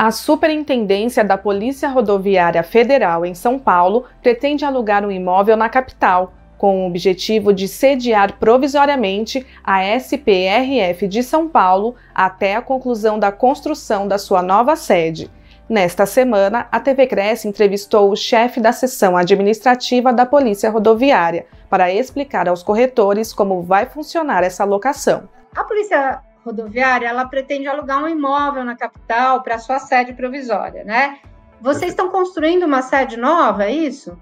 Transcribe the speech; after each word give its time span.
A 0.00 0.12
Superintendência 0.12 1.24
da 1.24 1.36
Polícia 1.36 1.88
Rodoviária 1.88 2.62
Federal 2.62 3.26
em 3.26 3.34
São 3.34 3.58
Paulo 3.58 4.04
pretende 4.22 4.64
alugar 4.64 5.04
um 5.04 5.10
imóvel 5.10 5.56
na 5.56 5.68
capital, 5.68 6.34
com 6.56 6.84
o 6.84 6.86
objetivo 6.86 7.52
de 7.52 7.66
sediar 7.66 8.38
provisoriamente 8.38 9.44
a 9.64 9.84
SPRF 9.96 11.08
de 11.08 11.20
São 11.24 11.48
Paulo 11.48 11.96
até 12.14 12.54
a 12.54 12.62
conclusão 12.62 13.18
da 13.18 13.32
construção 13.32 14.06
da 14.06 14.18
sua 14.18 14.40
nova 14.40 14.76
sede. 14.76 15.28
Nesta 15.68 16.06
semana, 16.06 16.68
a 16.70 16.78
TV 16.78 17.08
Cresce 17.08 17.48
entrevistou 17.48 18.08
o 18.12 18.16
chefe 18.16 18.60
da 18.60 18.70
seção 18.70 19.16
administrativa 19.16 20.12
da 20.12 20.24
Polícia 20.24 20.70
Rodoviária 20.70 21.46
para 21.68 21.92
explicar 21.92 22.48
aos 22.48 22.62
corretores 22.62 23.32
como 23.32 23.62
vai 23.62 23.86
funcionar 23.86 24.44
essa 24.44 24.64
locação. 24.64 25.28
A 25.56 25.64
Polícia 25.64 26.22
rodoviária, 26.48 27.08
ela 27.08 27.26
pretende 27.26 27.66
alugar 27.66 28.02
um 28.02 28.08
imóvel 28.08 28.64
na 28.64 28.76
capital 28.76 29.42
para 29.42 29.58
sua 29.58 29.78
sede 29.78 30.12
provisória, 30.12 30.84
né? 30.84 31.18
Vocês 31.60 31.92
estão 31.92 32.10
construindo 32.10 32.64
uma 32.64 32.82
sede 32.82 33.16
nova, 33.16 33.64
é 33.64 33.72
isso? 33.72 34.16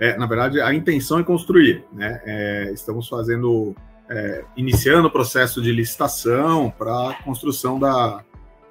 É, 0.00 0.16
na 0.16 0.26
verdade, 0.26 0.60
a 0.60 0.72
intenção 0.72 1.18
é 1.18 1.24
construir, 1.24 1.84
né? 1.92 2.20
É, 2.24 2.70
estamos 2.72 3.08
fazendo, 3.08 3.74
é, 4.08 4.44
iniciando 4.56 5.08
o 5.08 5.10
processo 5.10 5.60
de 5.60 5.72
licitação 5.72 6.70
para 6.70 7.10
a 7.10 7.22
construção 7.22 7.78
da, 7.78 8.22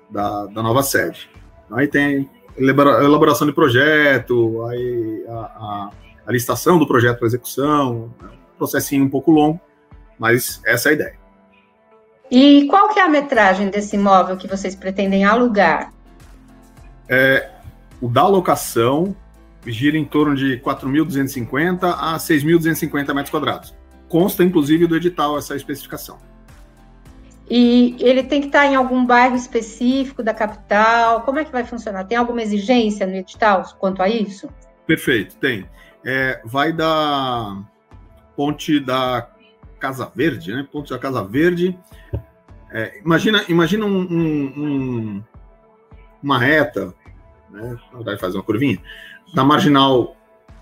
da, 0.09 0.45
da, 0.45 0.63
nova 0.63 0.83
sede. 0.83 1.29
Aí 1.71 1.87
tem 1.87 2.29
elaboração 2.57 3.45
de 3.45 3.53
projeto, 3.53 4.63
aí 4.65 5.25
a, 5.27 5.33
a, 5.33 5.89
a 6.27 6.31
licitação 6.31 6.79
do 6.79 6.87
projeto 6.87 7.19
para 7.19 7.27
execução, 7.27 8.13
né? 8.21 8.29
um 8.55 8.57
processinho 8.57 9.03
um 9.03 9.09
pouco 9.09 9.31
longo, 9.31 9.59
mas 10.17 10.61
essa 10.65 10.89
é 10.89 10.91
a 10.91 10.93
ideia. 10.93 11.26
E 12.29 12.65
qual 12.67 12.89
que 12.89 12.99
é 12.99 13.03
a 13.03 13.09
metragem 13.09 13.69
desse 13.69 13.95
imóvel 13.95 14.37
que 14.37 14.47
vocês 14.47 14.75
pretendem 14.75 15.23
alugar? 15.23 15.93
É, 17.09 17.49
o 18.01 18.09
da 18.09 18.27
locação 18.27 19.15
gira 19.65 19.97
em 19.97 20.05
torno 20.05 20.35
de 20.35 20.59
4.250 20.59 21.95
a 21.97 22.17
6.250 22.17 23.13
metros 23.13 23.29
quadrados. 23.29 23.75
Consta, 24.07 24.43
inclusive, 24.43 24.87
do 24.87 24.95
edital 24.95 25.37
essa 25.37 25.55
especificação. 25.55 26.17
E 27.49 27.95
ele 27.99 28.23
tem 28.23 28.41
que 28.41 28.47
estar 28.47 28.65
em 28.65 28.75
algum 28.75 29.05
bairro 29.05 29.35
específico 29.35 30.21
da 30.21 30.33
capital? 30.33 31.21
Como 31.21 31.39
é 31.39 31.45
que 31.45 31.51
vai 31.51 31.63
funcionar? 31.63 32.03
Tem 32.03 32.17
alguma 32.17 32.41
exigência 32.41 33.07
no 33.07 33.15
edital 33.15 33.63
quanto 33.79 34.01
a 34.01 34.09
isso? 34.09 34.49
Perfeito, 34.85 35.37
tem. 35.37 35.65
É, 36.05 36.41
vai 36.43 36.73
da 36.73 37.57
ponte 38.35 38.79
da 38.79 39.29
Casa 39.79 40.11
Verde, 40.13 40.53
né? 40.53 40.67
Ponte 40.71 40.89
da 40.89 40.99
Casa 40.99 41.23
Verde. 41.23 41.77
É, 42.71 42.99
imagina 42.99 43.43
imagina 43.47 43.85
um, 43.85 43.99
um, 43.99 44.53
um, 44.57 45.23
uma 46.21 46.37
reta, 46.37 46.93
né? 47.49 47.77
Verdade, 47.93 48.19
fazer 48.19 48.37
uma 48.37 48.43
curvinha, 48.43 48.81
da 49.33 49.43
marginal 49.43 50.15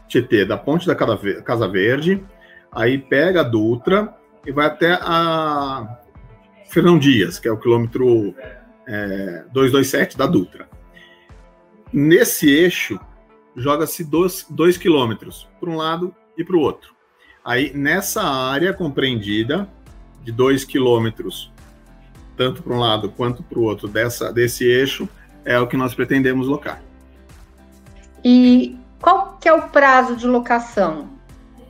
Tietê, 0.07 0.45
da 0.45 0.57
ponte 0.57 0.85
da 0.85 0.95
Casa 0.95 1.67
Verde, 1.67 2.23
aí 2.71 2.97
pega 2.97 3.41
a 3.41 3.43
Dutra 3.43 4.15
e 4.45 4.51
vai 4.51 4.67
até 4.67 4.99
a 5.01 5.99
Fernão 6.69 6.99
Dias, 6.99 7.39
que 7.39 7.47
é 7.47 7.51
o 7.51 7.57
quilômetro 7.57 8.35
é, 8.87 9.45
227 9.51 10.17
da 10.17 10.27
Dutra. 10.27 10.69
Nesse 11.91 12.49
eixo, 12.49 12.99
joga-se 13.55 14.03
dois, 14.03 14.45
dois 14.49 14.77
quilômetros 14.77 15.49
para 15.59 15.69
um 15.69 15.77
lado 15.77 16.13
e 16.37 16.43
para 16.43 16.55
o 16.55 16.59
outro. 16.59 16.94
Aí, 17.45 17.71
nessa 17.75 18.23
área 18.23 18.73
compreendida 18.73 19.69
de 20.23 20.31
2 20.31 20.65
quilômetros, 20.65 21.53
tanto 22.35 22.63
para 22.63 22.73
um 22.73 22.79
lado 22.79 23.11
quanto 23.11 23.43
para 23.43 23.59
o 23.59 23.61
outro 23.61 23.87
dessa, 23.87 24.33
desse 24.33 24.63
eixo, 24.63 25.07
é 25.45 25.59
o 25.59 25.67
que 25.67 25.77
nós 25.77 25.93
pretendemos 25.93 26.47
locar. 26.47 26.81
E 28.23 28.75
qual 28.99 29.37
que 29.39 29.47
é 29.47 29.53
o 29.53 29.69
prazo 29.69 30.15
de 30.15 30.25
locação? 30.25 31.07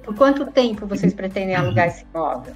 Por 0.01 0.15
quanto 0.15 0.45
tempo 0.45 0.87
vocês 0.87 1.13
pretendem 1.13 1.55
alugar 1.55 1.87
esse 1.87 2.05
imóvel? 2.05 2.55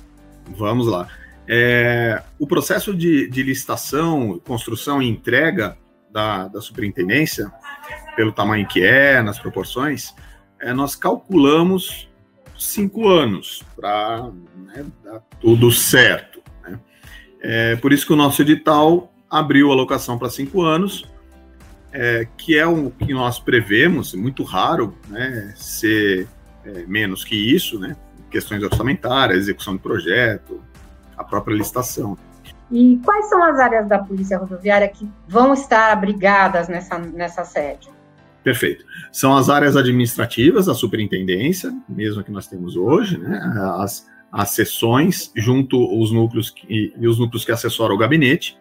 Vamos 0.56 0.88
lá. 0.88 1.10
É, 1.46 2.24
o 2.40 2.48
processo 2.48 2.96
de, 2.96 3.30
de, 3.30 3.44
licitação, 3.44 4.40
construção 4.48 5.02
e 5.02 5.10
entrega 5.10 5.78
da, 6.10 6.48
da, 6.48 6.62
superintendência, 6.62 7.52
pelo 8.16 8.32
tamanho 8.32 8.66
que 8.66 8.82
é, 8.82 9.22
nas 9.22 9.38
proporções, 9.38 10.16
é, 10.62 10.72
nós 10.72 10.96
calculamos 10.96 12.09
cinco 12.60 13.08
anos 13.08 13.64
para 13.76 14.30
né, 14.56 14.86
dar 15.04 15.22
tudo 15.40 15.72
certo. 15.72 16.42
Né? 16.64 16.80
É 17.42 17.76
por 17.78 17.94
isso 17.94 18.06
que 18.06 18.14
o 18.14 18.18
nosso 18.18 18.42
edital 18.42 19.12
abriu 19.30 19.72
a 19.72 19.76
locação 19.76 20.18
para 20.18 20.30
cinco 20.30 20.62
anos, 20.62 21.06
é, 21.92 22.28
que 22.38 22.58
é 22.58 22.68
o 22.68 22.92
que 22.92 23.14
nós 23.14 23.40
prevemos, 23.40 24.14
muito 24.14 24.44
raro 24.44 24.96
né, 25.08 25.54
ser 25.56 26.28
é, 26.66 26.86
menos 26.86 27.24
que 27.24 27.36
isso, 27.36 27.80
né? 27.80 27.96
questões 28.30 28.62
orçamentárias, 28.62 29.40
execução 29.40 29.76
de 29.76 29.82
projeto, 29.82 30.62
a 31.18 31.24
própria 31.24 31.56
licitação. 31.56 32.18
E 32.72 33.00
quais 33.04 33.28
são 33.28 33.44
as 33.44 33.60
áreas 33.60 33.88
da 33.88 33.98
Polícia 33.98 34.38
Rodoviária 34.38 34.88
que 34.88 35.10
vão 35.28 35.54
estar 35.54 35.92
abrigadas 35.92 36.68
nessa, 36.68 37.00
nessa 37.00 37.44
sede? 37.44 37.90
Perfeito. 38.44 38.86
São 39.12 39.36
as 39.36 39.50
áreas 39.50 39.76
administrativas 39.76 40.68
da 40.68 40.74
superintendência, 40.74 41.74
mesmo 41.88 42.24
que 42.24 42.32
nós 42.32 42.48
temos 42.48 42.76
hoje, 42.76 43.18
né? 43.18 43.40
As, 43.78 44.08
as 44.32 44.52
sessões, 44.52 45.32
junto 45.36 45.78
os 46.00 46.12
núcleos 46.12 46.50
que, 46.50 46.94
e 46.98 47.08
os 47.08 47.20
núcleos 47.20 47.44
que 47.44 47.52
assessoram 47.52 47.96
o 47.96 47.98
gabinete 47.98 48.58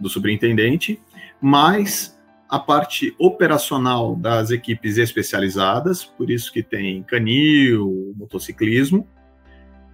do 0.00 0.08
superintendente, 0.08 1.00
mais 1.40 2.16
a 2.48 2.58
parte 2.58 3.14
operacional 3.18 4.14
das 4.14 4.50
equipes 4.50 4.98
especializadas, 4.98 6.04
por 6.04 6.30
isso 6.30 6.52
que 6.52 6.62
tem 6.62 7.02
canil, 7.02 8.14
motociclismo, 8.16 9.06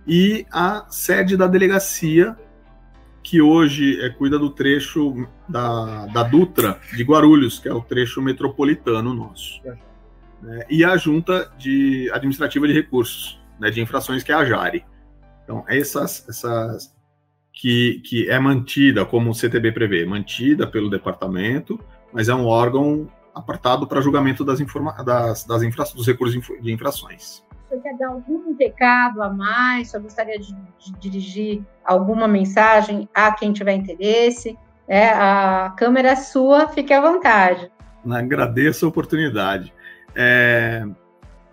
e 0.06 0.47
a 0.50 0.87
sede 0.91 1.37
da 1.37 1.47
delegacia, 1.47 2.37
que 3.22 3.41
hoje 3.41 4.00
é, 4.00 4.10
cuida 4.10 4.38
do 4.38 4.50
trecho 4.50 5.27
da, 5.49 6.06
da 6.06 6.22
Dutra 6.22 6.81
de 6.94 7.03
Guarulhos, 7.05 7.59
que 7.59 7.69
é 7.69 7.72
o 7.72 7.81
trecho 7.81 8.21
metropolitano 8.21 9.15
nosso. 9.15 9.60
É. 9.65 9.77
Né, 10.43 10.66
e 10.69 10.84
a 10.84 10.97
Junta 10.97 11.53
de 11.56 12.11
Administrativa 12.12 12.66
de 12.66 12.72
Recursos, 12.72 13.41
né, 13.61 13.71
de 13.71 13.81
Infrações, 13.81 14.22
que 14.22 14.32
é 14.32 14.34
a 14.34 14.44
JARE. 14.44 14.84
Então, 15.44 15.65
essas, 15.69 16.28
essas 16.28 16.94
que, 17.53 18.03
que 18.05 18.28
é 18.28 18.38
mantida, 18.38 19.05
como 19.05 19.31
o 19.31 19.34
CTB 19.34 19.72
prevê, 19.72 20.05
mantida 20.05 20.66
pelo 20.66 20.91
departamento, 20.91 21.78
mas 22.12 22.28
é 22.28 22.34
um 22.34 22.47
órgão 22.47 23.09
apartado 23.34 23.87
para 23.87 24.00
julgamento 24.00 24.44
das, 24.44 24.61
informa 24.61 24.93
das, 25.05 25.44
das 25.44 25.62
infra 25.62 25.84
dos 25.94 26.06
recursos 26.06 26.43
de 26.61 26.72
infrações 26.72 27.43
você 27.72 27.78
quer 27.78 27.97
dar 27.97 28.09
algum 28.09 28.55
recado 28.56 29.22
a 29.22 29.31
mais? 29.31 29.91
Você 29.91 29.99
gostaria 29.99 30.38
de, 30.38 30.55
de 30.78 30.93
dirigir 30.99 31.62
alguma 31.84 32.28
mensagem 32.28 33.09
a 33.15 33.33
quem 33.33 33.53
tiver 33.53 33.72
interesse? 33.72 34.59
É, 34.87 35.09
a 35.09 35.72
câmera 35.77 36.11
é 36.11 36.16
sua, 36.16 36.69
fique 36.69 36.93
à 36.93 37.00
vontade. 37.00 37.71
Agradeço 38.11 38.84
a 38.84 38.88
oportunidade. 38.88 39.72
É, 40.15 40.84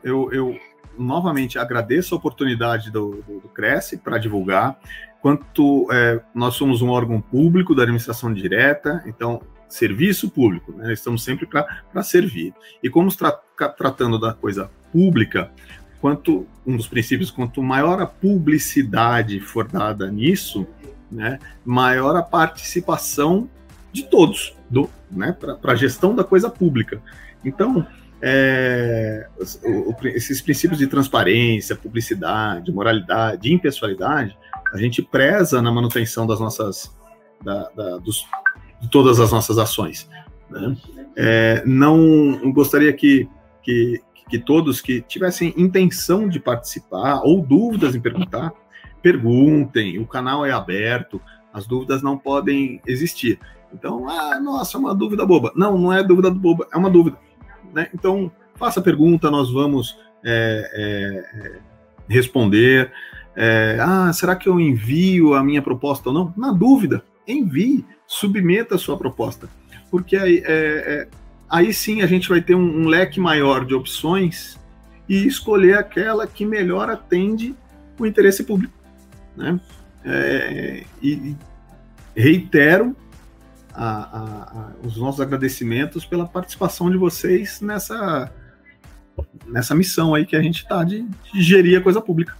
eu, 0.03 0.31
eu, 0.33 0.59
novamente 0.97 1.57
agradeço 1.57 2.13
a 2.13 2.17
oportunidade 2.17 2.91
do, 2.91 3.23
do, 3.25 3.39
do 3.39 3.49
Cresce 3.49 3.97
para 3.97 4.17
divulgar. 4.17 4.77
Quanto 5.21 5.87
é, 5.91 6.19
nós 6.33 6.55
somos 6.55 6.81
um 6.81 6.89
órgão 6.89 7.21
público 7.21 7.73
da 7.73 7.83
administração 7.83 8.33
direta, 8.33 9.03
então 9.05 9.41
serviço 9.69 10.29
público, 10.31 10.71
né? 10.73 10.91
estamos 10.91 11.23
sempre 11.23 11.45
para 11.45 12.03
servir. 12.03 12.53
E 12.81 12.89
como 12.89 13.15
tra 13.15 13.31
tratando 13.77 14.17
da 14.17 14.33
coisa 14.33 14.71
pública, 14.91 15.51
quanto 16.01 16.45
um 16.65 16.77
dos 16.77 16.87
princípios, 16.87 17.31
quanto 17.31 17.61
maior 17.61 18.01
a 18.01 18.05
publicidade 18.05 19.39
for 19.39 19.67
dada 19.67 20.09
nisso, 20.11 20.65
né, 21.11 21.39
maior 21.65 22.15
a 22.15 22.21
participação 22.21 23.49
de 23.91 24.03
todos, 24.03 24.55
do, 24.69 24.89
né, 25.11 25.31
para 25.31 25.73
a 25.73 25.75
gestão 25.75 26.15
da 26.15 26.23
coisa 26.23 26.49
pública. 26.49 27.01
Então, 27.43 27.85
é, 28.21 29.27
o, 29.63 29.95
esses 30.07 30.41
princípios 30.41 30.79
de 30.79 30.87
transparência, 30.87 31.75
publicidade, 31.75 32.71
moralidade, 32.71 33.51
impessoalidade, 33.51 34.37
a 34.73 34.77
gente 34.77 35.01
preza 35.01 35.61
na 35.61 35.71
manutenção 35.71 36.27
das 36.27 36.39
nossas, 36.39 36.95
da, 37.43 37.69
da, 37.69 37.97
dos, 37.97 38.25
de 38.81 38.89
todas 38.89 39.19
as 39.19 39.31
nossas 39.31 39.57
ações. 39.57 40.09
Né? 40.49 40.77
É, 41.15 41.63
não 41.65 42.51
gostaria 42.51 42.93
que, 42.93 43.27
que, 43.63 44.01
que 44.29 44.37
todos 44.37 44.79
que 44.79 45.01
tivessem 45.01 45.53
intenção 45.57 46.29
de 46.29 46.39
participar 46.39 47.21
ou 47.23 47.41
dúvidas 47.41 47.95
em 47.95 47.99
perguntar, 47.99 48.53
perguntem, 49.01 49.99
o 49.99 50.05
canal 50.05 50.45
é 50.45 50.51
aberto, 50.51 51.21
as 51.53 51.65
dúvidas 51.65 52.01
não 52.01 52.17
podem 52.17 52.81
existir. 52.85 53.39
Então, 53.73 54.07
ah, 54.09 54.39
nossa, 54.39 54.77
é 54.77 54.79
uma 54.79 54.95
dúvida 54.95 55.25
boba. 55.25 55.51
Não, 55.55 55.77
não 55.77 55.93
é 55.93 56.03
dúvida 56.03 56.29
boba, 56.29 56.67
é 56.71 56.77
uma 56.77 56.89
dúvida. 56.89 57.17
Né? 57.73 57.87
Então, 57.93 58.31
faça 58.55 58.79
a 58.79 58.83
pergunta, 58.83 59.31
nós 59.31 59.51
vamos 59.51 59.97
é, 60.23 60.71
é, 60.73 61.47
é 61.47 61.59
responder. 62.07 62.91
É, 63.35 63.77
ah, 63.79 64.11
será 64.13 64.35
que 64.35 64.49
eu 64.49 64.59
envio 64.59 65.33
a 65.33 65.43
minha 65.43 65.61
proposta 65.61 66.09
ou 66.09 66.15
não? 66.15 66.33
Na 66.35 66.51
dúvida, 66.51 67.03
envie, 67.27 67.85
submeta 68.05 68.75
a 68.75 68.79
sua 68.79 68.97
proposta. 68.97 69.49
porque 69.89 70.17
aí, 70.17 70.43
é, 70.45 70.47
é, 70.47 71.07
aí 71.49 71.73
sim 71.73 72.01
a 72.01 72.07
gente 72.07 72.29
vai 72.29 72.41
ter 72.41 72.55
um, 72.55 72.81
um, 72.81 72.87
leque 72.87 73.19
maior 73.19 73.65
de 73.65 73.73
opções 73.73 74.59
e 75.07 75.25
escolher 75.25 75.77
aquela 75.77 76.27
que 76.27 76.45
melhor 76.45 76.89
atende 76.89 77.55
o 77.97 78.05
interesse 78.05 78.43
público. 78.43 78.73
Né? 79.35 79.59
É, 80.05 80.83
e, 81.01 81.35
reitero 82.15 82.95
a, 83.73 83.85
a, 83.85 84.23
a, 84.23 84.71
os 84.83 84.97
nossos 84.97 85.21
agradecimentos 85.21 86.05
pela 86.05 86.27
participação 86.27 86.91
de 86.91 86.97
vocês 86.97 87.61
nessa, 87.61 88.31
nessa 89.47 89.73
missão 89.73 90.13
aí 90.13 90.25
que 90.25 90.35
a 90.35 90.41
gente 90.41 90.63
está 90.63 90.83
de, 90.83 91.03
de 91.33 91.41
gerir 91.41 91.79
a 91.79 91.81
coisa 91.81 92.01
pública. 92.01 92.37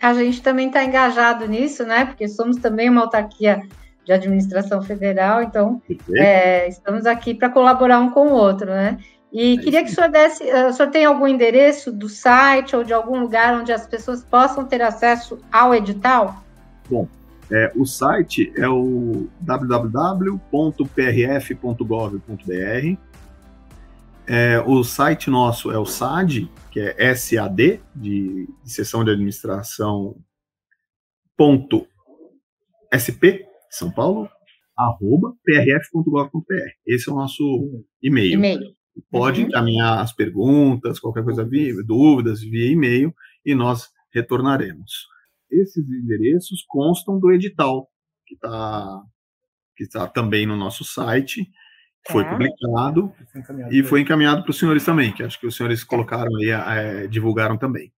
A 0.00 0.12
gente 0.12 0.42
também 0.42 0.66
está 0.66 0.84
engajado 0.84 1.46
nisso, 1.46 1.84
né? 1.84 2.04
Porque 2.04 2.28
somos 2.28 2.56
também 2.56 2.90
uma 2.90 3.02
autarquia 3.02 3.62
de 4.06 4.12
administração 4.12 4.80
federal, 4.80 5.42
então 5.42 5.82
é, 6.14 6.68
estamos 6.68 7.06
aqui 7.06 7.34
para 7.34 7.50
colaborar 7.50 7.98
um 7.98 8.08
com 8.10 8.28
o 8.28 8.32
outro, 8.32 8.66
né? 8.66 8.98
E 9.32 9.54
é 9.54 9.60
queria 9.60 9.84
que 9.84 9.90
o 9.90 9.94
senhor 9.94 10.08
desse, 10.08 10.48
eh, 10.48 10.68
o 10.68 10.72
senhor 10.72 10.90
tem 10.92 11.04
algum 11.04 11.26
endereço 11.26 11.90
do 11.90 12.08
site 12.08 12.76
ou 12.76 12.84
de 12.84 12.92
algum 12.92 13.18
lugar 13.18 13.60
onde 13.60 13.72
as 13.72 13.84
pessoas 13.84 14.22
possam 14.22 14.64
ter 14.64 14.80
acesso 14.80 15.40
ao 15.50 15.74
edital? 15.74 16.40
Bom, 16.88 17.08
é, 17.50 17.72
o 17.74 17.84
site 17.84 18.52
é 18.56 18.68
o 18.68 19.28
www.prf.gov.br. 19.40 20.36
É, 24.28 24.60
o 24.64 24.84
site 24.84 25.28
nosso 25.28 25.72
é 25.72 25.78
o 25.78 25.84
SAD, 25.84 26.48
que 26.70 26.78
é 26.80 27.14
SAD, 27.14 27.80
de, 27.94 28.48
de 28.62 28.72
Seção 28.72 29.04
de 29.04 29.10
Administração, 29.10 30.16
ponto 31.36 31.86
SP, 32.90 33.46
São 33.70 33.90
Paulo, 33.90 34.28
arroba 34.76 35.32
prf.gov.br. 35.44 36.70
Esse 36.86 37.08
é 37.08 37.12
o 37.12 37.16
nosso 37.16 37.84
e-mail. 38.02 38.34
e-mail. 38.34 38.76
Pode 39.10 39.42
uhum. 39.42 39.48
encaminhar 39.48 40.00
as 40.00 40.12
perguntas, 40.12 40.98
qualquer 40.98 41.22
coisa, 41.22 41.44
via, 41.44 41.74
dúvidas, 41.84 42.40
via 42.40 42.72
e-mail, 42.72 43.14
e 43.44 43.54
nós 43.54 43.88
retornaremos 44.14 45.06
esses 45.50 45.88
endereços 45.88 46.64
constam 46.68 47.18
do 47.18 47.32
edital, 47.32 47.88
que 48.26 48.34
está 48.34 49.02
que 49.76 49.86
tá 49.88 50.06
também 50.06 50.46
no 50.46 50.56
nosso 50.56 50.84
site, 50.84 51.46
foi 52.08 52.24
tá. 52.24 52.30
publicado 52.30 53.12
foi 53.30 53.78
e 53.78 53.82
foi 53.82 54.00
encaminhado 54.00 54.42
para 54.42 54.50
os 54.50 54.58
senhores 54.58 54.84
também, 54.84 55.12
que 55.12 55.22
acho 55.22 55.38
que 55.38 55.46
os 55.46 55.54
senhores 55.54 55.84
colocaram 55.84 56.34
aí, 56.36 56.48
é, 56.48 57.06
divulgaram 57.06 57.58
também. 57.58 57.92